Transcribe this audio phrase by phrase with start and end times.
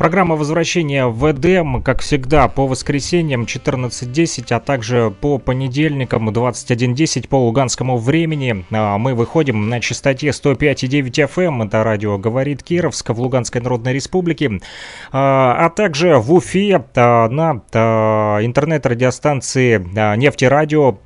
[0.00, 7.34] Программа возвращения в Эдем, как всегда, по воскресеньям 14.10, а также по понедельникам 21.10 по
[7.34, 8.64] луганскому времени.
[8.70, 11.62] А, мы выходим на частоте 105.9 FM, эм.
[11.64, 14.62] это радио «Говорит Кировск» в Луганской Народной Республике,
[15.12, 17.56] а, а также в Уфе а, на
[18.42, 20.88] интернет-радиостанции «Нефтерадио».
[20.88, 20.96] А,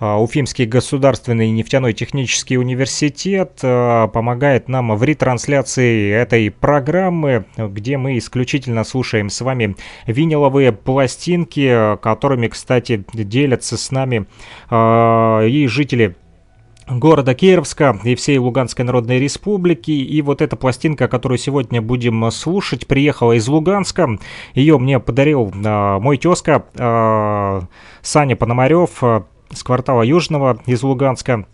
[0.00, 8.84] Уфимский государственный нефтяной технический университет а, помогает нам в ретрансляции этой программы, где мы исключительно
[8.84, 9.74] слушаем с вами
[10.06, 14.26] виниловые пластинки, которыми, кстати, делятся с нами
[14.70, 16.14] а, и жители
[16.88, 19.90] города Кировска и всей Луганской Народной Республики.
[19.90, 24.18] И вот эта пластинка, которую сегодня будем слушать, приехала из Луганска.
[24.54, 27.60] Ее мне подарил э, мой тезка э,
[28.02, 29.02] Саня Пономарев
[29.50, 31.46] с квартала Южного из Луганска.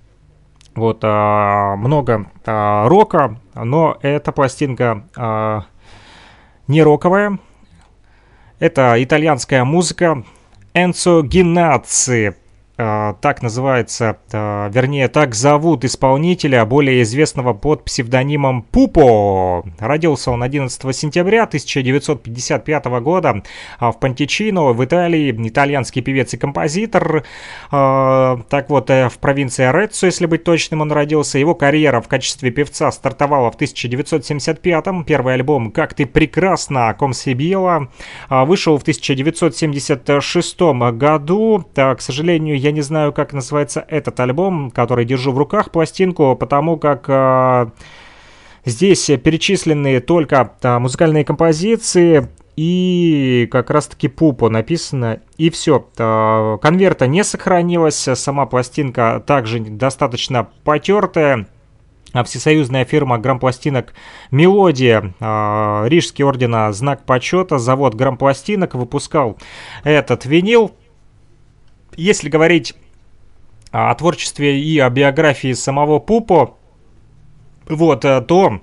[0.75, 5.65] Вот, а, много а, рока, но эта пластинка а,
[6.67, 7.39] не роковая.
[8.59, 10.25] Это итальянская музыка
[10.73, 12.37] Энцо Геннаци.
[12.77, 19.65] А, так называется, а, вернее, так зовут исполнителя, более известного под псевдонимом Пупо.
[19.79, 23.45] Родился он 11 сентября 1955 года
[23.79, 27.23] а, в Пантичино, в Италии, итальянский певец и композитор.
[27.71, 31.39] Так вот, э, в провинции Ореццо, если быть точным, он родился.
[31.39, 35.05] Его карьера в качестве певца стартовала в 1975-м.
[35.05, 37.89] Первый альбом «Как ты прекрасна» Комсибила
[38.29, 40.61] вышел в 1976
[40.93, 41.65] году.
[41.75, 46.79] К сожалению, я не знаю, как называется этот альбом, который держу в руках, пластинку, потому
[46.79, 47.67] как э,
[48.65, 55.87] здесь перечислены только э, музыкальные композиции, и как раз-таки Пупо написано, и все.
[55.99, 61.47] Э, конверта не сохранилась, сама пластинка также достаточно потертая.
[62.15, 63.93] А всесоюзная фирма грампластинок
[64.31, 65.13] «Мелодия»,
[65.89, 69.37] Рижский ордена «Знак почета», завод грампластинок выпускал
[69.83, 70.71] этот винил
[71.97, 72.75] если говорить
[73.71, 76.57] о творчестве и о биографии самого Пупо,
[77.67, 78.61] вот, э, то а,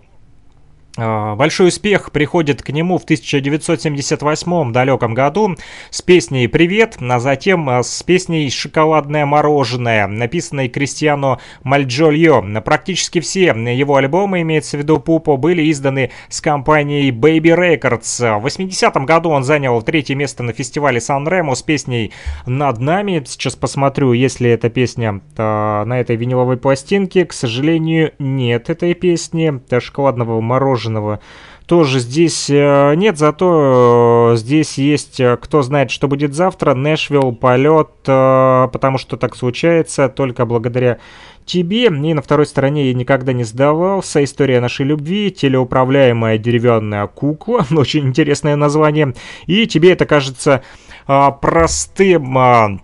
[0.98, 5.56] большой успех приходит к нему в 1978 далеком году
[5.90, 12.42] с песней «Привет», а затем а, с песней «Шоколадное мороженое», написанной Кристиано Мальджольо.
[12.62, 18.40] Практически все его альбомы, имеется в виду Пупо, были изданы с компанией Baby Records.
[18.40, 22.12] В 80 году он занял третье место на фестивале Сан-Ремо с песней
[22.46, 23.24] «Над нами».
[23.26, 27.26] Сейчас посмотрю, есть ли эта песня на этой виниловой пластинке.
[27.26, 31.20] К сожалению, нет этой песни «Шоколадного мороженого» мороженого
[31.68, 37.32] тоже здесь э, нет, зато э, здесь есть э, «Кто знает, что будет завтра», «Нэшвилл»,
[37.34, 40.98] «Полет», потому что так случается только благодаря
[41.46, 41.86] тебе.
[41.86, 44.22] И на второй стороне я никогда не сдавался.
[44.22, 47.66] История нашей любви, телеуправляемая деревянная кукла.
[47.72, 49.14] Очень интересное название.
[49.46, 50.64] И тебе это кажется
[51.06, 52.82] простым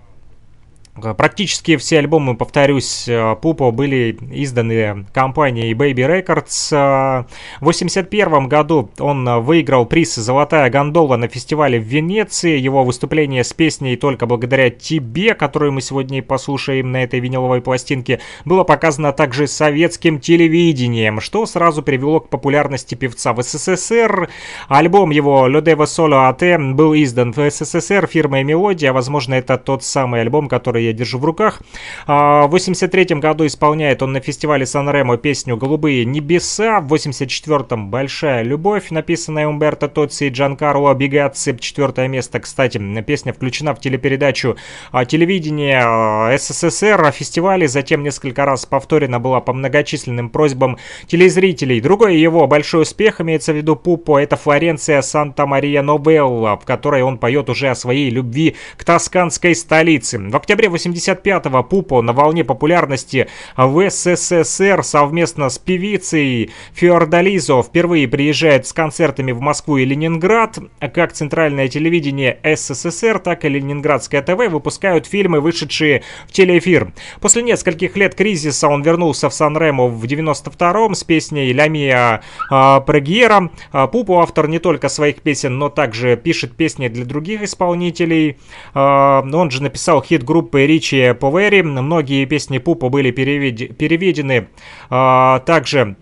[1.18, 6.70] практически все альбомы, повторюсь, э, Пупо были изданы компанией Baby Records.
[6.72, 7.26] Э,
[7.60, 12.58] в 1981 году он выиграл приз «Золотая гондола» на фестивале в Венеции.
[12.58, 17.62] Его выступление с песней «Только благодаря тебе», которую мы сегодня и послушаем на этой виниловой
[17.62, 24.30] пластинке, было показано также советским телевидением, что сразу привело к популярности певца в СССР.
[24.68, 28.94] Альбом его «Le Devo Solo AT» был издан в СССР фирмой «Мелодия».
[28.94, 31.62] Возможно, это тот самый альбом, который я держу в руках.
[32.06, 36.80] А, в 83 году исполняет он на фестивале Сан-Ремо песню «Голубые небеса».
[36.80, 41.58] В 84-м «Большая любовь», написанная Умберто Тоци и Джанкарло Бигаци.
[41.60, 44.58] Четвертое место, кстати, песня включена в телепередачу
[44.92, 47.68] а, телевидения а, СССР о фестивале.
[47.68, 51.82] Затем несколько раз повторена была по многочисленным просьбам телезрителей.
[51.82, 57.18] Другой его большой успех, имеется в виду Пупо, это Флоренция Санта-Мария Новелла, в которой он
[57.18, 60.20] поет уже о своей любви к тосканской столице.
[60.20, 68.68] В октябре 85-го Пупо на волне популярности в СССР совместно с певицей Фиордализо впервые приезжает
[68.68, 70.58] с концертами в Москву и Ленинград.
[70.94, 76.94] Как центральное телевидение СССР, так и Ленинградское ТВ выпускают фильмы, вышедшие в телеэфир.
[77.20, 82.22] После нескольких лет кризиса он вернулся в Сан-Ремо в 92-м с песней «Ля Мия
[82.52, 83.50] э, Прегьера».
[83.72, 88.38] А, Пупо автор не только своих песен, но также пишет песни для других исполнителей.
[88.74, 91.64] Э, он же написал хит группы Ричи Повери.
[91.64, 93.78] Многие песни Пупа были перевед...
[93.78, 94.50] переведены
[94.90, 95.96] а, также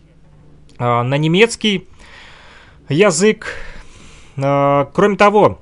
[0.78, 1.88] а, на немецкий
[2.90, 3.48] язык.
[4.38, 5.62] А, кроме того,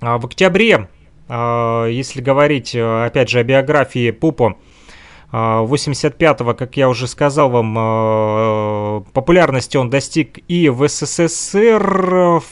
[0.00, 0.88] в октябре,
[1.28, 4.56] если говорить опять же о биографии Пупо,
[5.32, 12.44] 85-го, как я уже сказал вам, популярности он достиг и в СССР, в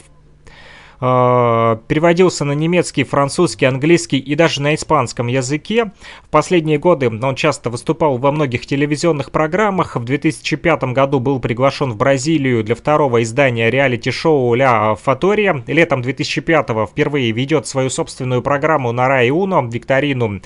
[0.99, 5.91] э, переводился на немецкий, французский, английский и даже на испанском языке.
[6.23, 9.95] В последние годы он часто выступал во многих телевизионных программах.
[9.95, 15.63] В 2005 году был приглашен в Бразилию для второго издания реалити-шоу «Ля Фатория».
[15.67, 20.41] Летом 2005 впервые ведет свою собственную программу на Рай Уно, викторину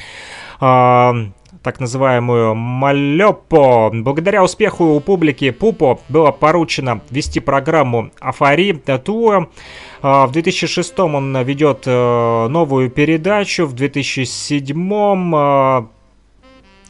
[0.62, 1.13] э,
[1.63, 3.92] так называемую Малёпо.
[3.94, 9.47] Благодаря успеху у публики Пупо было поручено вести программу Афари Туа.
[10.01, 15.88] А, в 2006 он ведет э, новую передачу, в 2007 а,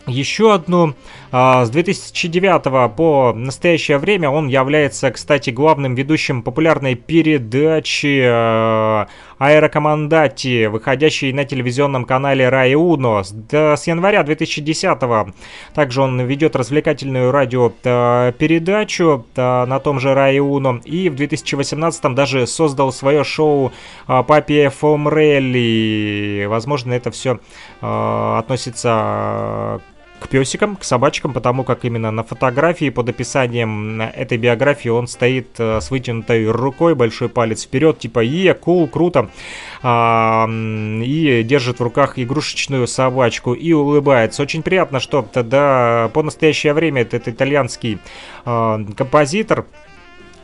[0.08, 0.94] еще одну.
[1.34, 9.06] А, с 2009 по настоящее время он является, кстати, главным ведущим популярной передачи э,
[9.38, 13.24] Аэрокомандати, выходящей на телевизионном канале Рай Уно.
[13.24, 15.00] С января 2010
[15.74, 20.82] также он ведет развлекательную радиопередачу э, на том же Рай Уно.
[20.84, 23.72] И в 2018 даже создал свое шоу
[24.06, 26.46] э, Папи Фомрелли.
[26.50, 27.40] Возможно, это все
[27.80, 29.80] относится
[30.22, 35.48] к песикам, к собачкам, потому как именно на фотографии под описанием этой биографии он стоит
[35.58, 39.30] э, с вытянутой рукой, большой палец вперед, типа «Е, кул, круто»,
[39.82, 44.44] а, и держит в руках игрушечную собачку и улыбается.
[44.44, 47.98] Очень приятно, что тогда по настоящее время этот итальянский
[48.46, 49.66] а, композитор,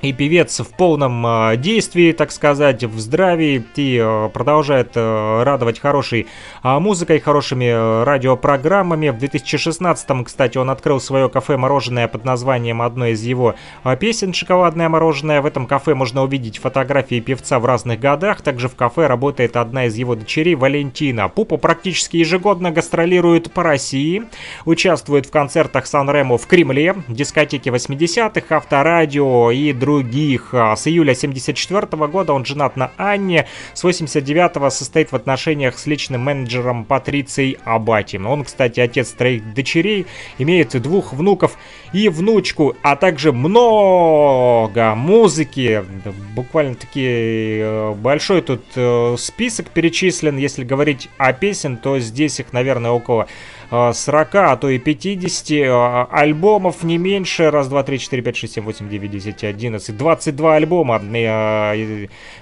[0.01, 5.79] и певец в полном э, действии, так сказать, в здравии и э, продолжает э, радовать
[5.79, 6.27] хорошей
[6.63, 9.09] музыкой, хорошими радиопрограммами.
[9.09, 13.55] В 2016-м, кстати, он открыл свое кафе-мороженое под названием одной из его
[13.99, 15.41] песен «Шоколадное мороженое».
[15.41, 18.41] В этом кафе можно увидеть фотографии певца в разных годах.
[18.41, 21.29] Также в кафе работает одна из его дочерей Валентина.
[21.29, 24.23] Пупа практически ежегодно гастролирует по России,
[24.65, 30.49] участвует в концертах Сан-Ремо в Кремле, дискотеке 80-х, авторадио и других других.
[30.53, 35.87] А, с июля 74 года он женат на Анне, с 89 состоит в отношениях с
[35.87, 38.17] личным менеджером Патрицией Абати.
[38.17, 40.05] Он, кстати, отец троих дочерей,
[40.37, 41.57] имеет двух внуков
[41.93, 45.83] и внучку, а также много музыки.
[46.35, 50.37] Буквально-таки э, большой тут э, список перечислен.
[50.37, 53.27] Если говорить о песен, то здесь их, наверное, около
[53.69, 57.51] 40, а то и 50 альбомов, не меньше.
[57.51, 59.97] Раз, два, три, четыре, пять, шесть, семь, восемь, девять, десять, одиннадцать.
[59.97, 61.01] 22 альбома.
[61.11, 61.75] Я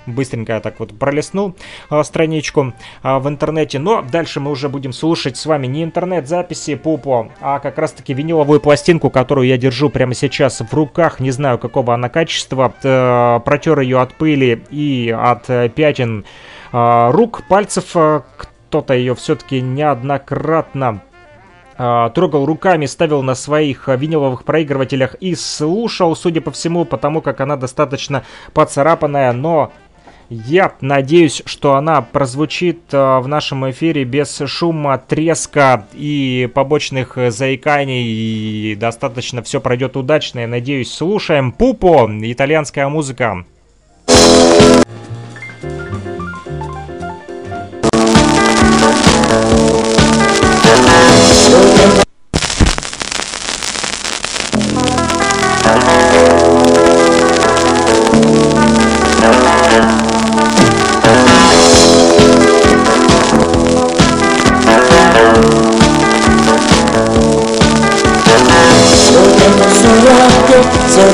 [0.05, 1.55] быстренько так вот пролистнул
[2.03, 3.79] страничку в интернете.
[3.79, 8.59] Но дальше мы уже будем слушать с вами не интернет-записи Пупо, а как раз-таки виниловую
[8.59, 11.19] пластинку, которую я держу прямо сейчас в руках.
[11.19, 12.69] Не знаю, какого она качества.
[13.45, 16.25] Протер ее от пыли и от э, пятен
[16.71, 17.95] рук, пальцев.
[18.37, 21.01] Кто-то ее все-таки неоднократно
[21.77, 27.41] трогал руками, ставил на своих а, виниловых проигрывателях и слушал, судя по всему, потому как
[27.41, 29.71] она достаточно поцарапанная, но
[30.29, 38.05] Я надеюсь, что она прозвучит в нашем эфире без шума, треска и побочных заиканий.
[38.07, 40.39] И достаточно все пройдет удачно.
[40.39, 43.45] Я надеюсь, слушаем Пупо, итальянская музыка.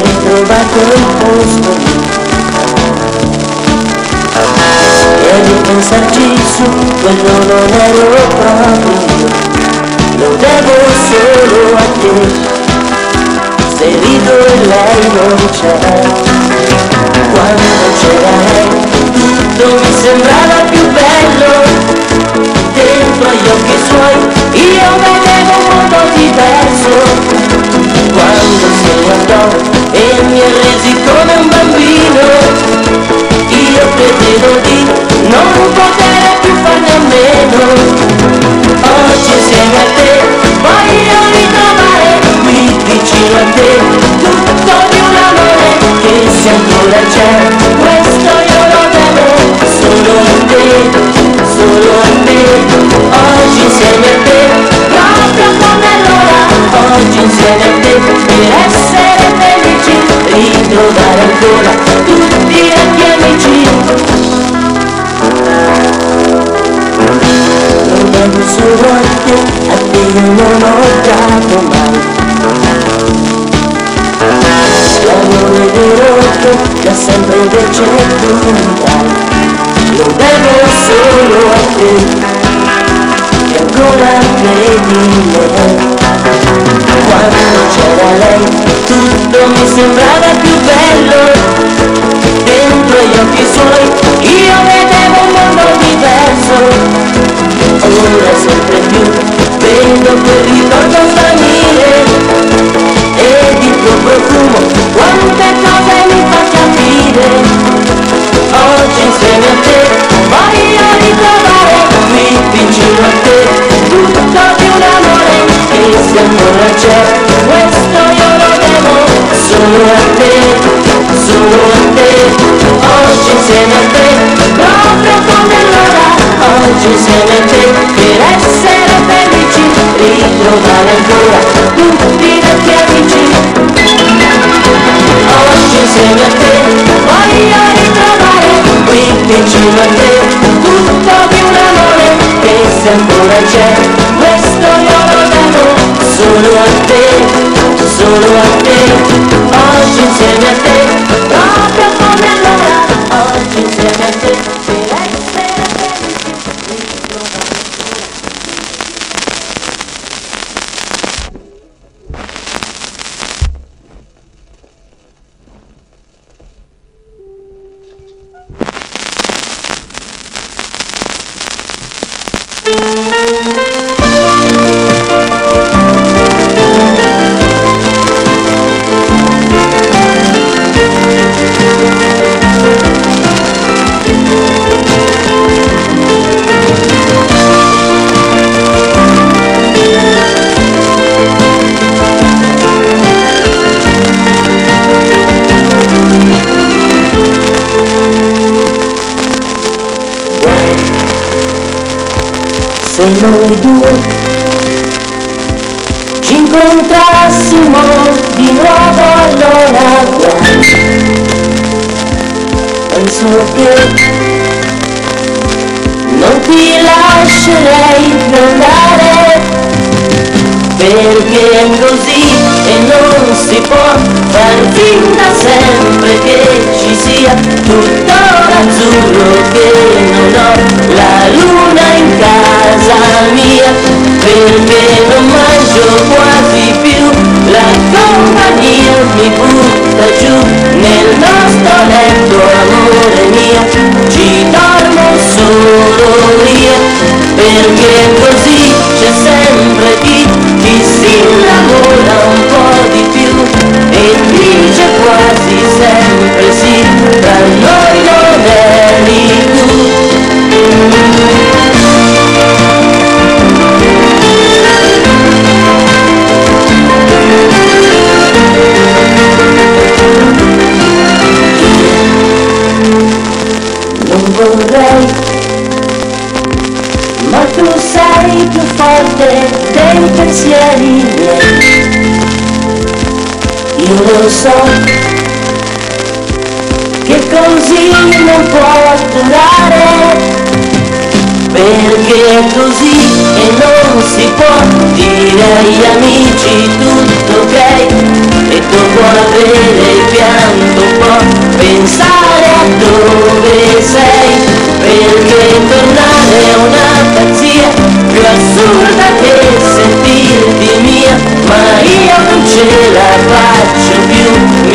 [0.02, 1.72] ritrovato il posto.
[5.24, 6.64] E di pensarci su
[7.02, 9.52] quello non ero proprio
[10.22, 10.76] lo devo
[11.10, 12.14] solo a te.
[13.76, 15.76] Se rido e lei non c'è.
[17.32, 18.70] Quando c'erai
[19.14, 21.54] tutto mi sembrava più bello
[22.74, 24.20] dentro agli occhi suoi
[24.62, 26.94] io vedevo un mondo diverso.
[28.14, 29.44] Quando si guardò
[29.92, 32.24] e mi resi come un bambino.
[33.50, 34.86] Io credevo di
[35.30, 37.64] non poter più farne a meno.
[38.82, 40.12] Oggi insieme a te
[40.62, 42.10] voglio ritrovare
[42.42, 43.70] qui vicino a te
[44.22, 45.70] tutto di un amore
[46.02, 47.32] che se ancora c'è
[47.82, 49.28] questo io lo devo
[49.78, 50.66] solo a te,
[51.56, 52.40] solo a te.
[53.12, 54.61] Oggi insieme a te
[60.50, 61.72] ritrovare ancora
[62.06, 63.70] tutti gli amici
[68.12, 69.34] non è solo anche
[69.70, 72.00] a te non ho dato mai.
[75.06, 76.50] L'amore di rotto
[76.84, 77.84] da sempre invece
[78.20, 78.71] tu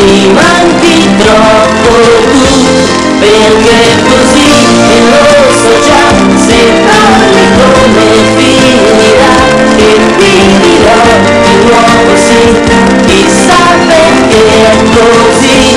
[0.06, 1.90] mi manchi troppo
[2.30, 2.46] tu
[3.18, 4.50] perché così
[4.88, 6.04] e lo so già
[6.46, 9.34] se parli come finirà
[9.76, 11.02] e ti dirò
[11.42, 12.44] di nuovo sì.
[13.06, 15.74] Chissà perché è così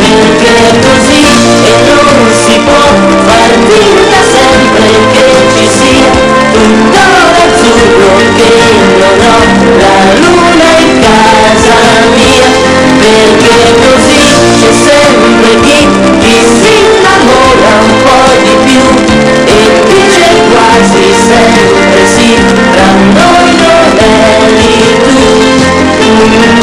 [0.00, 1.22] perché è così
[1.64, 2.84] e non si può
[3.24, 5.24] far finta sempre che
[5.54, 6.10] ci sia
[6.52, 8.48] tutto l'azzurro che
[8.98, 9.40] non ho
[9.78, 11.41] la luna in casa
[13.02, 14.22] perché così
[14.60, 15.78] c'è sempre chi,
[16.20, 18.84] chi si innamora un po' di più
[19.44, 19.56] e
[19.88, 22.28] dice quasi sempre sì
[22.72, 24.82] tra noi non eri
[26.42, 26.61] Resto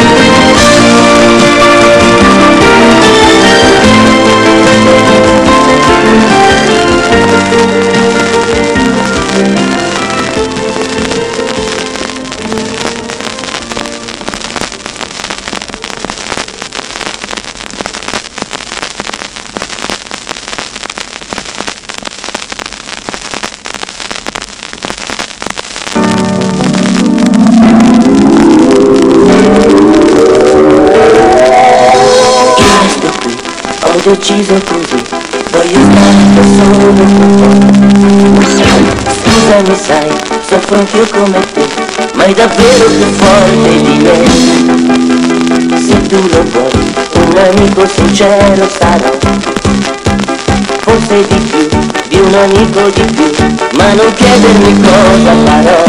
[35.74, 37.00] stare solo un
[37.36, 38.43] po'.
[39.24, 40.12] Scusami sai,
[40.48, 41.65] soffro anch'io come te,
[42.15, 44.17] ma è davvero più forte di me.
[45.78, 46.93] Se tu lo vuoi,
[47.26, 49.12] un amico sincero sarò.
[50.82, 51.67] Forse di più,
[52.08, 53.30] di un amico di più,
[53.78, 55.84] ma non chiedermi cosa farò.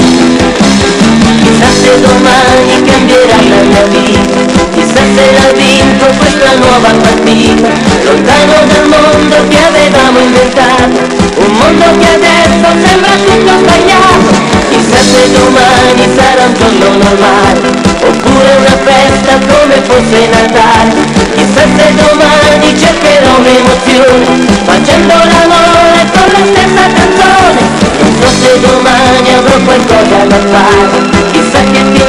[1.42, 7.68] Chissà se domani cambierà la mia vita Se la vinco questa nuova partita.
[8.04, 10.98] Lontano dal mondo che avevamo inventato
[11.36, 14.34] Un mondo che adesso sembra tutto sbagliato.
[14.70, 17.60] Chissà se domani sarà un giorno normale
[18.02, 20.94] Oppure una festa come fosse Natale.
[21.36, 27.62] Chissà se domani cercherò un'emozione Facendo l'amore con la stessa canzone.
[28.00, 32.00] Non so se domani avrò qualcosa da fare Chissà che ti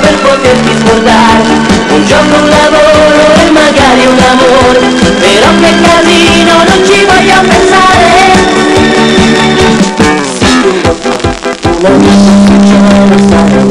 [0.00, 1.42] per poterti scordare
[1.90, 4.80] Un gioco, un lavoro e magari un amore
[5.20, 8.32] Però che casino, non ci voglio pensare.
[11.84, 13.62] Amico sincero sarò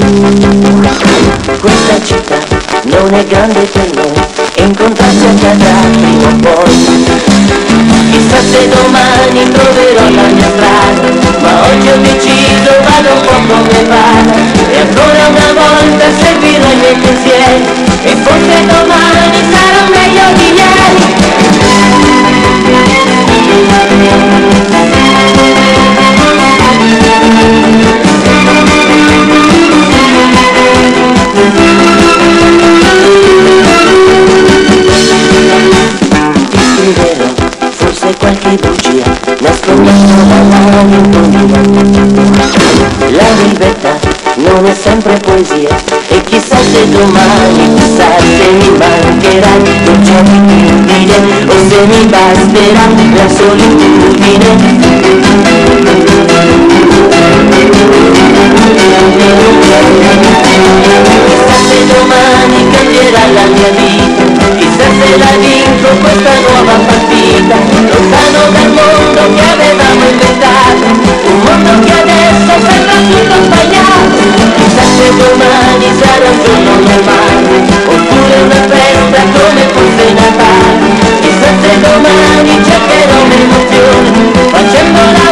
[1.60, 2.38] Questa città
[2.84, 4.14] non è grande per noi
[4.56, 7.32] incontrarsi accadrà prima o poi.
[8.12, 11.08] Chissà se domani troverò la mia strada
[11.42, 14.13] Ma oggi ho deciso, vado un po' come vada
[45.44, 49.62] y quizás de tu y quizás de mi mal quedan
[50.06, 50.18] yo
[51.50, 52.40] o se mi paz
[53.14, 54.40] la solitud quizás
[61.70, 61.98] de tu
[63.34, 64.24] la mia vita
[64.80, 65.32] se la
[66.04, 67.56] questa nuova partita
[67.90, 70.86] lontano dal mondo che avevamo inventato
[71.26, 72.54] un mondo che adesso
[75.18, 77.82] domani sarà un giorno normale.
[77.86, 81.12] Oppure una festa come fosse Natale.
[81.22, 85.23] Chissà se domani cercherò un'emozione facendo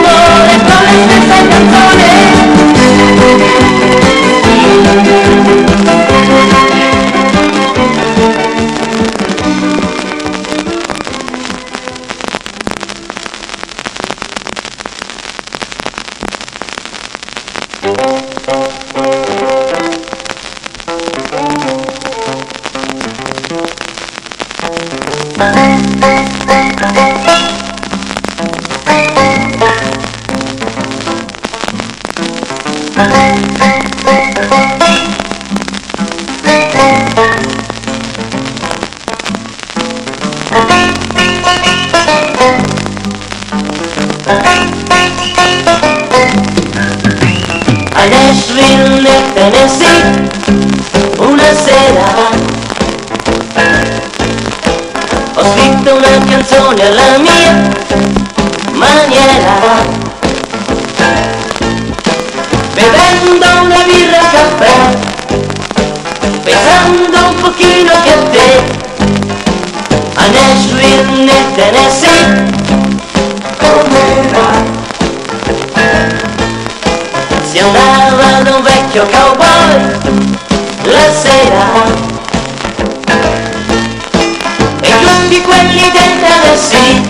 [85.32, 87.02] tutti quelli del Tennessee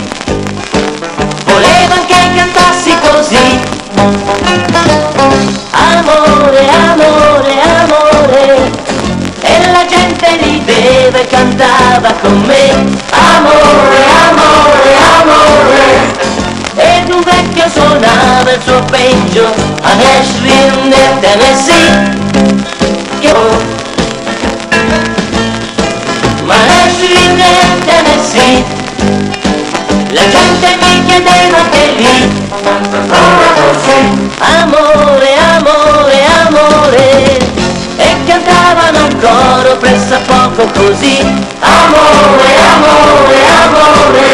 [1.44, 3.60] volevano che cantassi così.
[5.72, 8.70] Amore, amore, amore.
[9.40, 12.70] E la gente rideva e cantava con me.
[13.10, 15.80] Amore, amore, amore.
[16.76, 22.20] Ed un vecchio suonava il suo banjo a Nashville nel Tennessee
[23.18, 23.32] che
[31.12, 32.40] gente mi chiedeva che lì
[34.38, 37.38] amore, amore, amore
[37.96, 41.18] e cantavano un coro presso a poco così.
[41.60, 44.30] Amore, amore, amore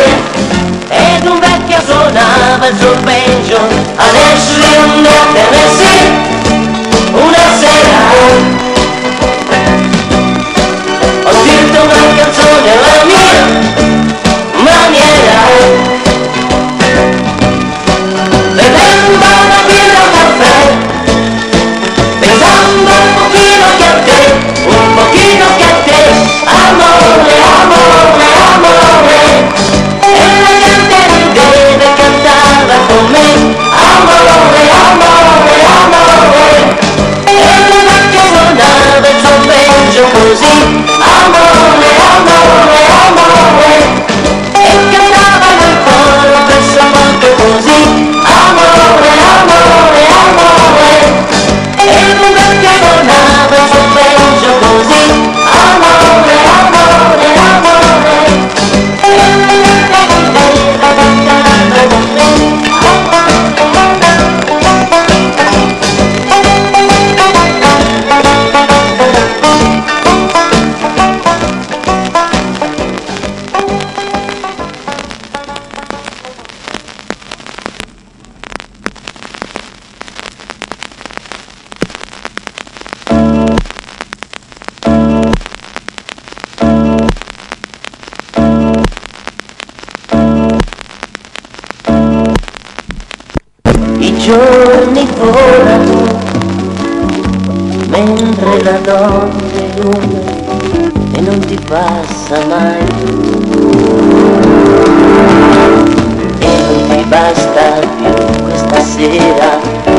[0.88, 3.58] ed un vecchio suonava il suo banjo
[3.96, 6.10] a Nashville nel Tennessee
[7.12, 8.00] una sera.
[11.24, 13.42] Ho scritto una canzone alla mia
[14.62, 16.07] maniera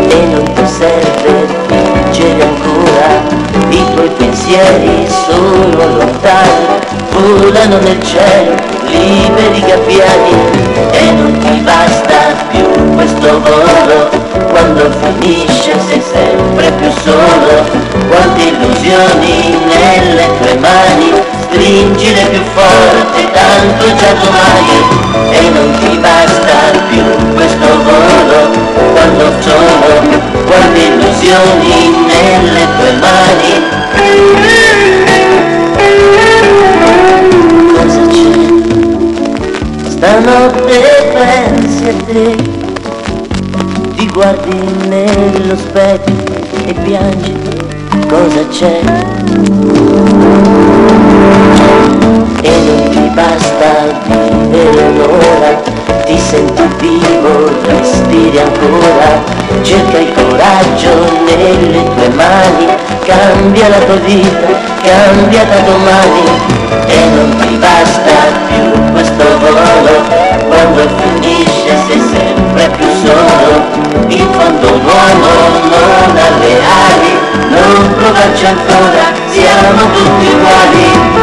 [0.09, 3.37] e non ti serve vincere ancora.
[3.69, 6.69] I tuoi pensieri sono lontani
[7.11, 10.33] volano nel cielo liberi gabbiani
[10.91, 12.17] e non ti basta
[12.49, 14.09] più questo volo.
[14.49, 17.87] Quando finisce sei sempre più solo.
[18.07, 25.07] Quante illusioni nelle tue mani stringile più forte tanto già domani.
[25.31, 26.55] E non ti basta
[26.89, 27.03] più
[27.35, 28.67] questo volo.
[28.93, 34.68] Quando sono quante illusioni nelle tue mani
[39.99, 40.79] c'è stanotte
[41.13, 42.35] pensi a te
[43.95, 46.15] ti guardi nello specchio
[46.65, 47.35] e piangi
[48.07, 48.81] cosa c'è?
[52.41, 53.69] E non ti basta
[54.07, 55.61] vivere un'ora
[56.05, 59.21] ti senti vivo respiri ancora
[59.61, 60.89] cerca il coraggio
[61.25, 62.67] nelle tue mani
[63.05, 64.47] cambia la tua vita
[64.81, 66.23] cambia da domani
[66.87, 68.11] e non ti basta
[68.47, 73.61] più questo volo quando finisce sei sempre più solo
[74.07, 75.29] in fondo un uomo
[75.69, 76.57] non ha le
[76.87, 77.13] ali
[77.49, 81.18] non provarci ancora siamo tutti uguali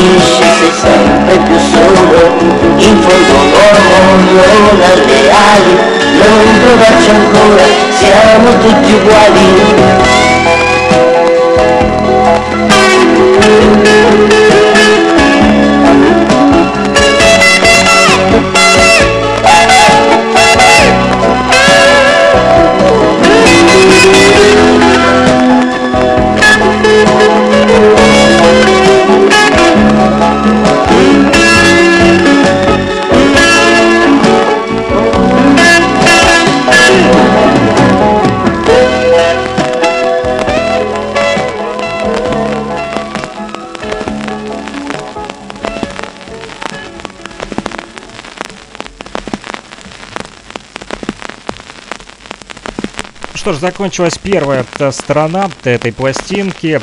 [0.00, 2.38] finisce sei sempre più solo,
[2.76, 3.34] in fondo
[4.30, 5.74] l'uomo non le ali,
[6.16, 10.29] non provarci ancora, siamo tutti uguali.
[53.40, 56.78] Что ж, закончилась первая сторона этой пластинки.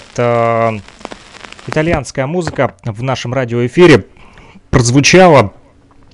[1.68, 4.06] Итальянская музыка в нашем радиоэфире
[4.72, 5.54] прозвучала.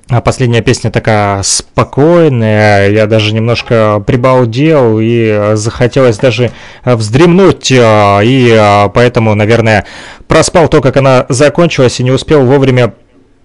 [0.10, 6.52] А последняя песня такая спокойная, я даже немножко прибалдел и захотелось даже
[6.84, 9.86] вздремнуть, и поэтому, наверное,
[10.28, 12.94] проспал то, как она закончилась и не успел вовремя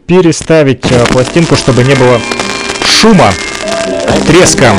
[0.09, 0.83] переставить
[1.13, 2.21] пластинку, чтобы не было
[2.85, 3.31] шума,
[4.27, 4.73] треска.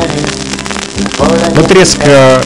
[1.54, 2.40] Но треск э,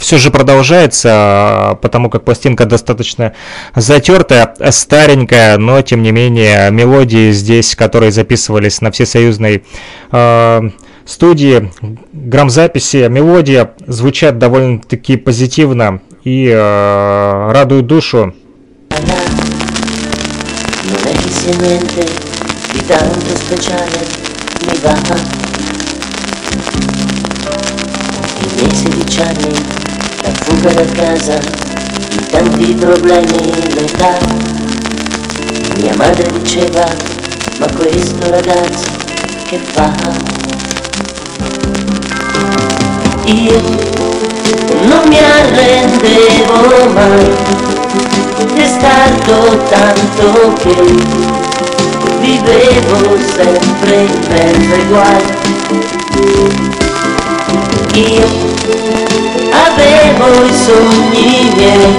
[0.00, 3.34] все же продолжается, потому как пластинка достаточно
[3.74, 9.64] затертая, старенькая, но тем не менее мелодии здесь, которые записывались на всесоюзной
[10.12, 10.60] э,
[11.04, 11.70] студии,
[12.12, 18.34] грамзаписи, мелодия звучат довольно-таки позитивно и э, радуют душу.
[24.68, 25.37] miei
[28.78, 29.50] 16 anni,
[30.22, 34.16] la fuga da casa, i tanti problemi, l'età.
[35.80, 36.84] Mia madre diceva,
[37.58, 38.86] ma questo ragazzo
[39.48, 39.92] che fa?
[43.24, 43.60] Io
[44.86, 47.34] non mi arrendevo mai,
[48.54, 50.76] è stato tanto che
[52.20, 55.24] vivevo sempre in mezzo ai guai
[57.94, 58.26] io
[59.50, 61.96] avevo i sogni miei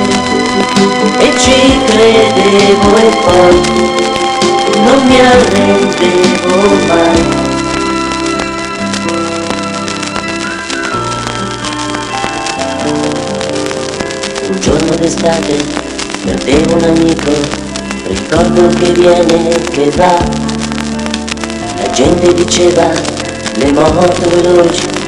[1.19, 3.61] e ci credevo e poi
[4.83, 6.55] non mi arrendevo
[6.87, 7.47] mai.
[14.47, 15.57] Un giorno d'estate
[16.23, 17.31] perdevo un amico,
[18.07, 20.17] ricordo che viene e che va.
[21.77, 22.89] La gente diceva
[23.55, 24.98] le moto veloci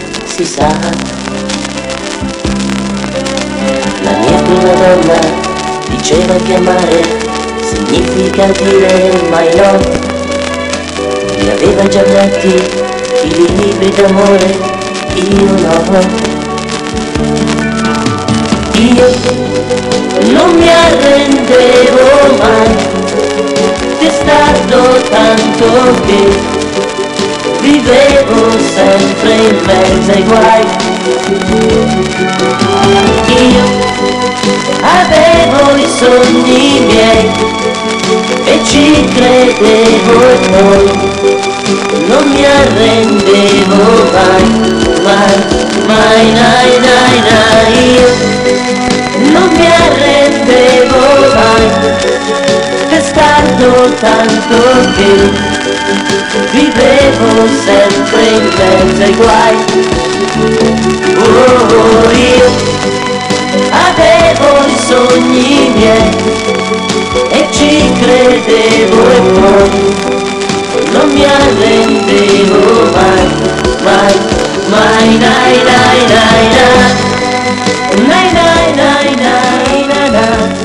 [0.44, 0.70] si sa.
[4.02, 5.20] La mia prima donna
[5.90, 7.02] diceva che amare
[7.62, 9.78] significa dire mai no.
[11.38, 12.56] Mi aveva già letti
[13.24, 14.58] i libri d'amore,
[15.14, 16.00] io no.
[18.78, 19.10] Io
[20.32, 22.76] non mi arrendevo mai,
[24.00, 26.61] testardo tanto che
[27.62, 30.66] vivevo sempre in mezzo ai guai.
[33.28, 33.66] Io
[34.82, 37.32] avevo i sogni miei
[38.46, 40.92] e ci credevo e poi
[42.08, 44.46] non mi arrendevo mai,
[45.04, 45.38] mai,
[45.88, 48.10] mai, nai, nai, nai, io
[49.32, 51.66] non mi arrendevo mai,
[52.90, 54.58] testardo tanto
[54.96, 55.61] che
[56.52, 59.56] vivevo sempre in mezzo ai guai.
[61.18, 62.50] Oh, io
[63.72, 66.12] avevo i sogni miei
[67.30, 69.70] e ci credevo e poi
[70.92, 73.28] non mi arrendevo mai,
[73.84, 74.20] mai,
[74.70, 77.10] mai, dai, dai, dai, dai.
[78.08, 80.61] Nai, nai, nai, nai, nai, nai.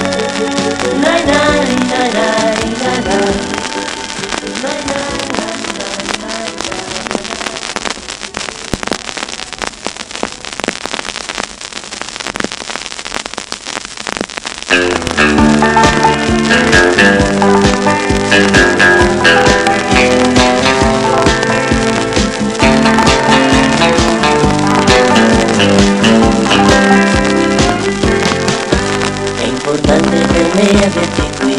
[29.36, 31.56] È importante per me averti qui,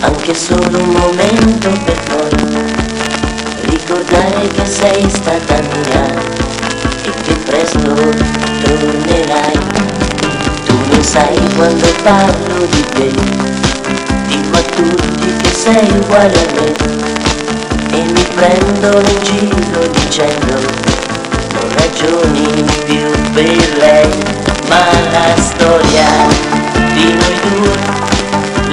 [0.00, 2.30] anche solo un momento per noi.
[3.62, 6.06] Ricordare che sei stata mia
[7.04, 7.94] e che presto
[8.62, 9.58] tornerai.
[10.66, 13.10] Tu lo sai quando parlo di te,
[14.28, 16.92] dico a tutti che sei uguale a me
[17.92, 21.01] e mi prendo in giro dicendo
[21.76, 24.10] ragioni più per lei,
[24.68, 26.08] ma la storia
[26.94, 28.02] di noi due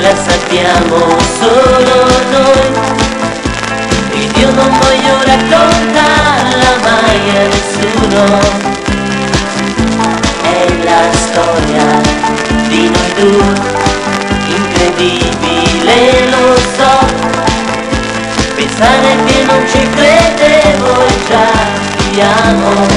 [0.01, 2.97] la sappiamo solo noi.
[4.11, 8.23] Ed io non voglio raccontarla mai a nessuno.
[10.41, 12.01] È la storia
[12.67, 13.77] di noi due
[14.55, 17.27] incredibile lo so.
[18.55, 22.87] Pensare che non ci credevo già ti amo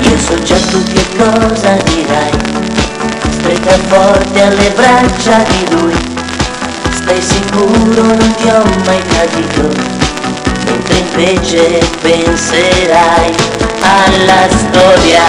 [0.00, 2.30] Io so già tu che cosa dirai.
[3.30, 5.94] Stretta forte alle braccia di lui.
[6.90, 10.07] Stai sicuro non ti ho mai tradito
[11.18, 13.34] invece penserai
[13.80, 15.24] alla storia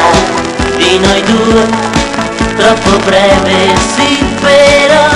[0.78, 1.66] di noi due.
[2.56, 5.08] Troppo breve sì però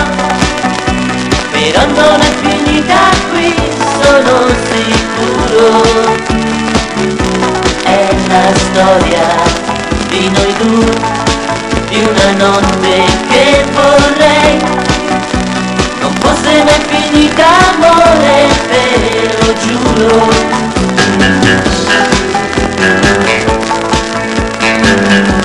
[1.51, 2.97] Però non è finita
[3.29, 3.53] qui
[4.01, 5.81] sono sicuro.
[7.83, 9.27] È la storia
[10.07, 10.95] di noi due,
[11.89, 14.57] di una notte che vorrei.
[15.99, 20.62] Non fosse mai finita amore, te lo giuro.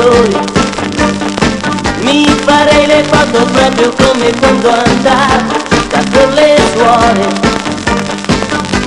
[0.00, 0.40] fiore
[2.00, 5.58] mi farei le foto proprio come quando andavo
[5.90, 7.48] da con le suore.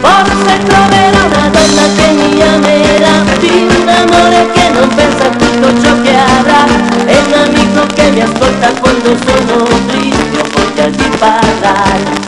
[0.02, 5.82] Forse troverò una donna che mi amerà Di un amore che non pensa a tutto
[5.82, 6.66] ciò che avrà.
[7.06, 12.22] E un amico che mi ascolta quando sono triste Ho voglia di parlare.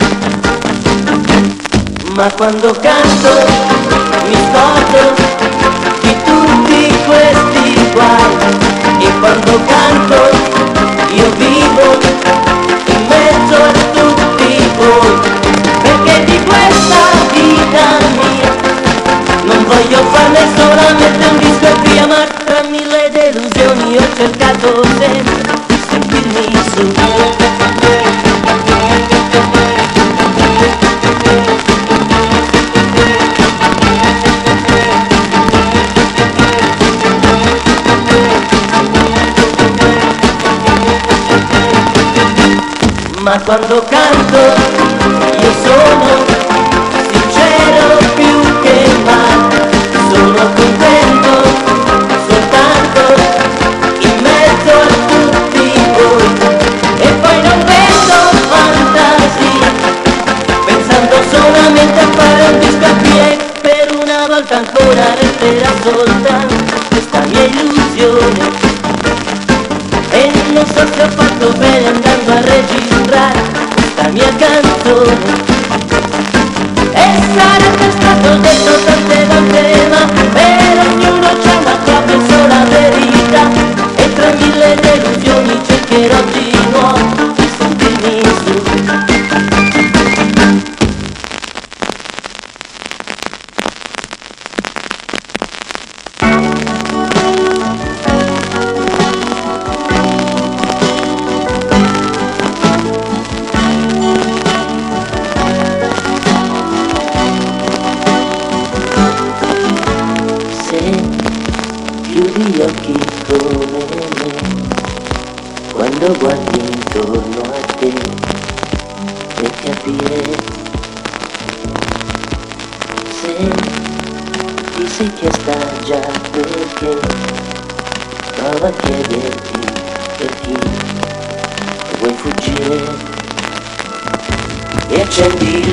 [2.14, 3.46] Ma quando canto
[4.26, 5.35] mi scordo
[9.56, 10.20] Quando canto
[11.14, 11.98] io vivo
[12.88, 15.18] in mezzo a tutti voi
[15.80, 17.00] perché di questa
[17.32, 18.54] vita mia
[19.44, 22.06] non voglio farne solamente un disco e via
[43.26, 44.38] ma quando canto.
[45.42, 46.08] Io sono
[47.10, 49.50] sincero più che mai,
[50.08, 51.32] sono contento
[52.28, 53.02] soltanto
[53.98, 56.28] in mezzo a tutti voi.
[56.98, 58.18] E poi non vedo
[58.54, 59.70] fantasia,
[60.64, 66.45] pensando solamente a fare un disco a piedi per una volta ancora resterà soltanto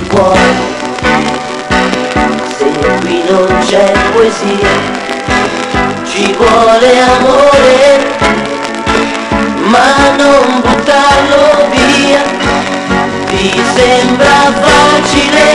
[0.08, 0.82] cuore
[2.58, 2.66] se
[3.02, 4.70] qui non c'è poesia,
[6.04, 8.16] ci vuole amore,
[9.66, 12.22] ma non buttarlo via.
[13.30, 15.46] Ti sembra facile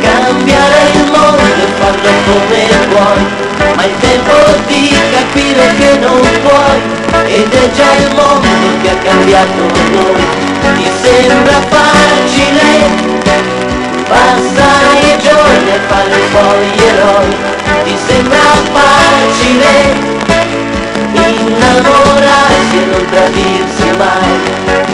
[0.00, 4.32] cambiare il mondo e farlo come vuoi, ma il tempo
[4.66, 6.80] di capire che non puoi,
[7.26, 8.48] ed è già il mondo
[8.82, 9.62] che ha cambiato
[9.92, 10.46] noi.
[10.74, 13.14] Ti sembra facile
[14.08, 17.36] Passare i giorni e fare poi eroi
[17.84, 18.38] Ti sembra
[18.72, 20.14] facile
[21.12, 24.85] Innamorarsi e non tradirsi mai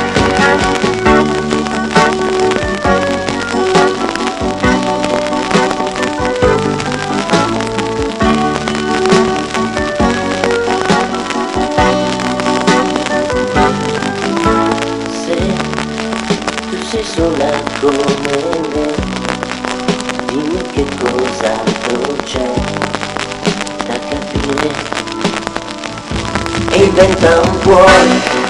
[27.62, 28.40] cuore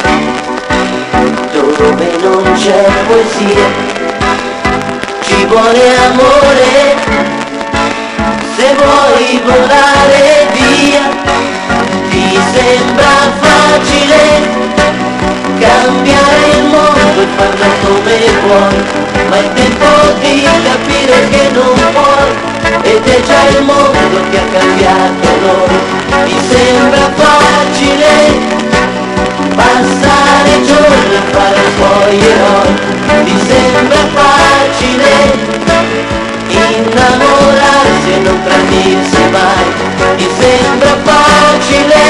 [1.53, 3.67] Dove non c'è poesia
[5.21, 6.97] Ci vuole amore.
[8.57, 11.03] Se vuoi volare via
[12.11, 14.61] Ti sembra facile
[15.59, 18.79] cambiare il mondo e farlo come vuoi,
[19.29, 19.87] ma è tempo
[20.21, 22.31] di capire che non puoi,
[22.83, 25.77] ed è già il mondo che ha cambiato noi.
[26.25, 28.72] Mi sembra facile
[29.63, 32.73] passare i giorni e fare poi gli eroi,
[33.25, 35.11] mi sembra facile
[36.75, 39.67] innamorarsi e non tradirsi mai,
[40.17, 42.03] mi sembra facile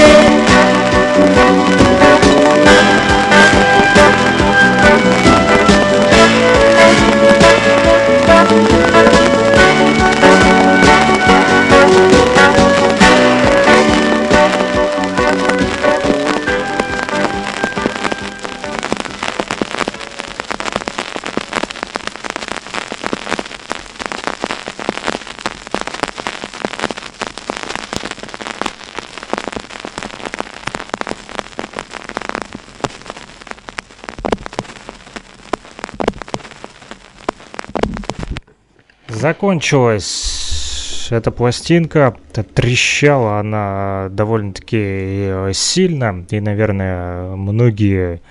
[39.43, 42.17] Закончилась эта пластинка,
[42.55, 48.23] трещала она довольно-таки э, сильно, и, наверное, многие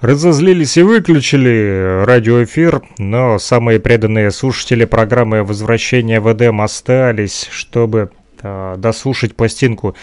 [0.00, 8.10] разозлились и выключили радиоэфир, но самые преданные слушатели программы «Возвращение в Эдем» остались, чтобы
[8.42, 9.94] э, дослушать пластинку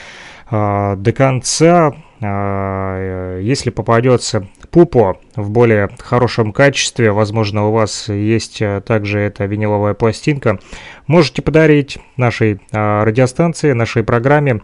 [0.49, 1.91] э, до конца.
[2.21, 9.19] А, э, Если попадется Пупо в более хорошем качестве, возможно, у вас есть э, также
[9.19, 10.59] эта виниловая пластинка,
[11.07, 14.61] можете подарить нашей а, радиостанции, нашей программе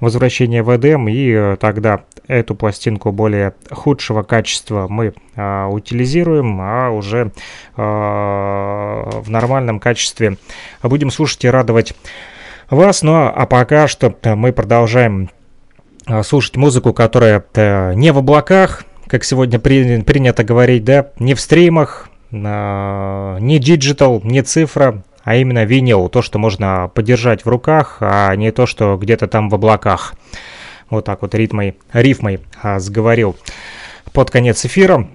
[0.00, 6.90] «Возвращение в Эдем», и э, тогда эту пластинку более худшего качества мы а, утилизируем, а
[6.90, 7.30] уже
[7.76, 10.38] в нормальном качестве
[10.82, 11.94] будем слушать и радовать
[12.68, 13.02] вас.
[13.02, 15.30] Ну а пока что мы продолжаем
[16.22, 21.40] слушать музыку, которая э, не в облаках, как сегодня при- принято говорить, да, не в
[21.40, 27.98] стримах, а, не digital, не цифра, а именно винил, то, что можно подержать в руках,
[28.00, 30.14] а не то, что где-то там в облаках.
[30.90, 33.36] Вот так вот ритмой, рифмой а, сговорил
[34.12, 35.08] под конец эфира.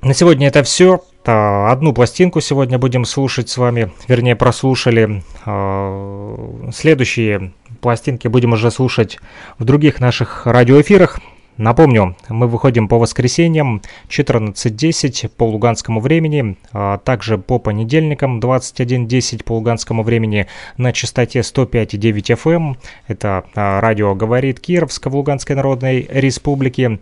[0.00, 1.02] На сегодня это все.
[1.26, 5.22] а, одну пластинку сегодня будем слушать с вами, вернее прослушали.
[5.44, 9.18] А, следующие пластинки будем уже слушать
[9.58, 11.20] в других наших радиоэфирах.
[11.58, 19.54] Напомню, мы выходим по воскресеньям 14.10 по луганскому времени, а также по понедельникам 21.10 по
[19.54, 22.54] луганскому времени на частоте 105.9 FM.
[22.54, 22.76] Эм.
[23.08, 27.00] Это а, радио «Говорит Кировск» в Луганской Народной Республике.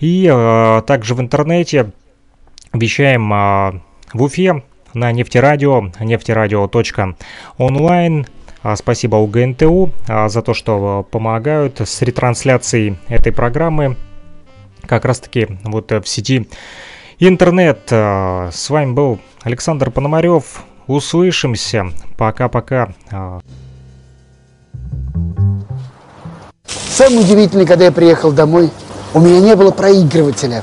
[0.00, 1.90] И а, также в интернете
[2.72, 3.82] вещаем а,
[4.14, 4.62] в Уфе
[4.94, 8.26] на нефтерадио, нефтерадио.онлайн,
[8.76, 13.96] спасибо УГНТУ а, за то, что помогают с ретрансляцией этой программы.
[14.86, 16.48] Как раз таки вот в сети
[17.18, 17.88] интернет.
[17.90, 20.64] А, с вами был Александр Пономарев.
[20.86, 21.86] Услышимся.
[22.18, 22.92] Пока-пока.
[26.66, 28.70] Самое удивительное, когда я приехал домой,
[29.14, 30.62] у меня не было проигрывателя.